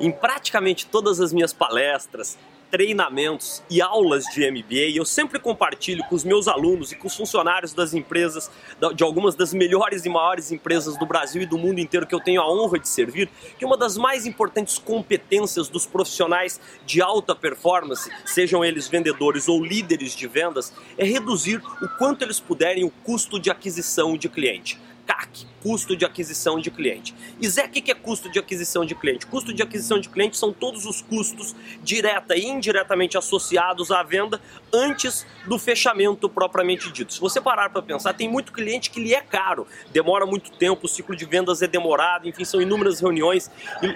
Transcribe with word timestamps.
Em 0.00 0.10
praticamente 0.10 0.86
todas 0.86 1.20
as 1.20 1.30
minhas 1.30 1.52
palestras, 1.52 2.38
treinamentos 2.70 3.62
e 3.68 3.82
aulas 3.82 4.24
de 4.32 4.50
MBA, 4.50 4.96
eu 4.96 5.04
sempre 5.04 5.38
compartilho 5.38 6.02
com 6.08 6.14
os 6.14 6.24
meus 6.24 6.48
alunos 6.48 6.90
e 6.90 6.96
com 6.96 7.06
os 7.06 7.14
funcionários 7.14 7.74
das 7.74 7.92
empresas, 7.92 8.50
de 8.94 9.04
algumas 9.04 9.34
das 9.34 9.52
melhores 9.52 10.06
e 10.06 10.08
maiores 10.08 10.50
empresas 10.52 10.96
do 10.96 11.04
Brasil 11.04 11.42
e 11.42 11.46
do 11.46 11.58
mundo 11.58 11.80
inteiro 11.80 12.06
que 12.06 12.14
eu 12.14 12.20
tenho 12.20 12.40
a 12.40 12.50
honra 12.50 12.78
de 12.78 12.88
servir, 12.88 13.28
que 13.58 13.64
uma 13.66 13.76
das 13.76 13.98
mais 13.98 14.24
importantes 14.24 14.78
competências 14.78 15.68
dos 15.68 15.84
profissionais 15.84 16.58
de 16.86 17.02
alta 17.02 17.34
performance, 17.34 18.10
sejam 18.24 18.64
eles 18.64 18.88
vendedores 18.88 19.48
ou 19.48 19.62
líderes 19.62 20.16
de 20.16 20.26
vendas, 20.26 20.72
é 20.96 21.04
reduzir 21.04 21.60
o 21.82 21.88
quanto 21.98 22.22
eles 22.22 22.40
puderem 22.40 22.84
o 22.84 22.90
custo 22.90 23.38
de 23.38 23.50
aquisição 23.50 24.16
de 24.16 24.30
cliente. 24.30 24.80
CAC, 25.06 25.49
custo 25.62 25.96
de 25.96 26.04
aquisição 26.04 26.58
de 26.58 26.70
cliente. 26.70 27.14
E 27.40 27.48
Zé, 27.48 27.66
o 27.66 27.68
que 27.68 27.90
é 27.90 27.94
custo 27.94 28.30
de 28.30 28.38
aquisição 28.38 28.84
de 28.84 28.94
cliente? 28.94 29.26
Custo 29.26 29.52
de 29.52 29.62
aquisição 29.62 29.98
de 29.98 30.08
cliente 30.08 30.36
são 30.36 30.52
todos 30.52 30.86
os 30.86 31.00
custos 31.00 31.54
direta 31.82 32.36
e 32.36 32.46
indiretamente 32.46 33.16
associados 33.16 33.90
à 33.90 34.02
venda 34.02 34.40
antes 34.72 35.26
do 35.46 35.58
fechamento 35.58 36.28
propriamente 36.28 36.90
dito. 36.90 37.12
Se 37.12 37.20
você 37.20 37.40
parar 37.40 37.70
para 37.70 37.82
pensar, 37.82 38.12
tem 38.14 38.28
muito 38.28 38.52
cliente 38.52 38.90
que 38.90 39.00
lhe 39.00 39.14
é 39.14 39.20
caro, 39.20 39.66
demora 39.92 40.26
muito 40.26 40.50
tempo, 40.52 40.86
o 40.86 40.88
ciclo 40.88 41.14
de 41.14 41.24
vendas 41.24 41.62
é 41.62 41.66
demorado, 41.66 42.28
enfim, 42.28 42.44
são 42.44 42.60
inúmeras 42.60 43.00
reuniões, 43.00 43.50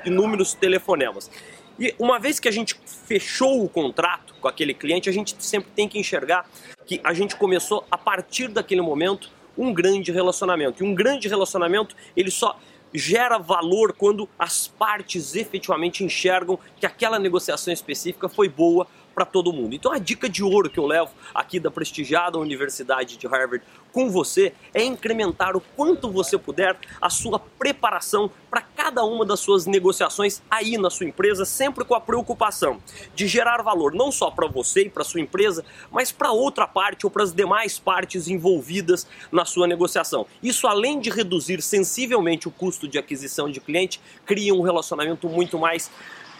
inúmeros 0.04 0.54
telefonemas. 0.54 1.30
E 1.78 1.94
uma 1.98 2.18
vez 2.18 2.38
que 2.38 2.48
a 2.48 2.52
gente 2.52 2.78
fechou 3.06 3.64
o 3.64 3.68
contrato 3.68 4.34
com 4.40 4.46
aquele 4.46 4.72
cliente, 4.74 5.08
a 5.08 5.12
gente 5.12 5.34
sempre 5.40 5.70
tem 5.74 5.88
que 5.88 5.98
enxergar 5.98 6.48
que 6.86 7.00
a 7.02 7.12
gente 7.12 7.34
começou 7.36 7.84
a 7.90 7.98
partir 7.98 8.48
daquele 8.48 8.80
momento 8.80 9.30
um 9.56 9.72
grande 9.72 10.12
relacionamento. 10.12 10.82
E 10.82 10.86
um 10.86 10.94
grande 10.94 11.28
relacionamento, 11.28 11.94
ele 12.16 12.30
só 12.30 12.58
gera 12.92 13.38
valor 13.38 13.92
quando 13.92 14.28
as 14.38 14.68
partes 14.68 15.34
efetivamente 15.34 16.04
enxergam 16.04 16.58
que 16.76 16.86
aquela 16.86 17.18
negociação 17.18 17.72
específica 17.72 18.28
foi 18.28 18.48
boa 18.48 18.86
para 19.14 19.24
todo 19.24 19.52
mundo. 19.52 19.74
Então 19.74 19.92
a 19.92 19.98
dica 19.98 20.28
de 20.28 20.42
ouro 20.42 20.68
que 20.68 20.78
eu 20.78 20.86
levo 20.86 21.10
aqui 21.34 21.58
da 21.58 21.70
prestigiada 21.70 22.38
Universidade 22.38 23.16
de 23.16 23.26
Harvard 23.26 23.64
com 23.92 24.10
você 24.10 24.52
é 24.72 24.82
incrementar 24.82 25.56
o 25.56 25.60
quanto 25.60 26.10
você 26.10 26.36
puder 26.36 26.76
a 27.00 27.08
sua 27.08 27.38
preparação 27.38 28.30
para 28.50 28.60
cada 28.94 29.04
uma 29.04 29.26
das 29.26 29.40
suas 29.40 29.66
negociações 29.66 30.40
aí 30.48 30.78
na 30.78 30.88
sua 30.88 31.06
empresa, 31.06 31.44
sempre 31.44 31.84
com 31.84 31.96
a 31.96 32.00
preocupação 32.00 32.80
de 33.12 33.26
gerar 33.26 33.60
valor 33.60 33.92
não 33.92 34.12
só 34.12 34.30
para 34.30 34.46
você 34.46 34.82
e 34.82 34.88
para 34.88 35.02
sua 35.02 35.20
empresa, 35.20 35.64
mas 35.90 36.12
para 36.12 36.30
outra 36.30 36.64
parte 36.64 37.04
ou 37.04 37.10
para 37.10 37.24
as 37.24 37.32
demais 37.32 37.76
partes 37.76 38.28
envolvidas 38.28 39.04
na 39.32 39.44
sua 39.44 39.66
negociação. 39.66 40.28
Isso 40.40 40.68
além 40.68 41.00
de 41.00 41.10
reduzir 41.10 41.60
sensivelmente 41.60 42.46
o 42.46 42.52
custo 42.52 42.86
de 42.86 42.96
aquisição 42.96 43.50
de 43.50 43.60
cliente, 43.60 44.00
cria 44.24 44.54
um 44.54 44.62
relacionamento 44.62 45.28
muito 45.28 45.58
mais 45.58 45.90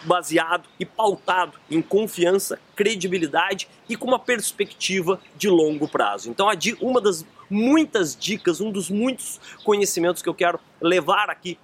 baseado 0.05 0.69
e 0.79 0.85
pautado 0.85 1.59
em 1.69 1.81
confiança, 1.81 2.57
credibilidade 2.73 3.67
e 3.89 3.97
com 3.97 4.07
uma 4.07 4.19
perspectiva 4.19 5.19
de 5.35 5.49
longo 5.49 5.89
prazo. 5.89 6.29
Então, 6.29 6.47
uma 6.79 7.01
das 7.01 7.25
muitas 7.49 8.15
dicas, 8.15 8.61
um 8.61 8.71
dos 8.71 8.89
muitos 8.89 9.41
conhecimentos 9.63 10.21
que 10.21 10.29
eu 10.29 10.33
quero 10.33 10.59
levar 10.79 11.29
aqui 11.29 11.57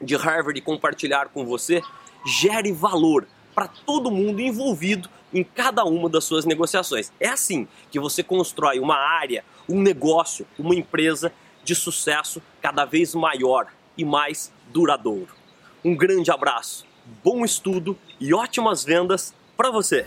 de 0.00 0.16
Harvard 0.16 0.60
compartilhar 0.60 1.28
com 1.28 1.44
você, 1.44 1.82
gere 2.26 2.72
valor 2.72 3.26
para 3.54 3.68
todo 3.68 4.10
mundo 4.10 4.40
envolvido 4.40 5.08
em 5.32 5.42
cada 5.42 5.84
uma 5.84 6.08
das 6.08 6.24
suas 6.24 6.44
negociações. 6.44 7.12
É 7.18 7.28
assim 7.28 7.66
que 7.90 7.98
você 7.98 8.22
constrói 8.22 8.78
uma 8.78 8.96
área, 8.96 9.44
um 9.68 9.80
negócio, 9.80 10.46
uma 10.58 10.74
empresa 10.74 11.32
de 11.64 11.74
sucesso 11.74 12.42
cada 12.60 12.84
vez 12.84 13.14
maior 13.14 13.68
e 13.96 14.04
mais 14.04 14.52
duradouro. 14.72 15.34
Um 15.84 15.96
grande 15.96 16.30
abraço 16.30 16.86
bom 17.22 17.44
estudo 17.44 17.96
e 18.20 18.34
ótimas 18.34 18.84
vendas 18.84 19.34
para 19.56 19.70
você! 19.70 20.06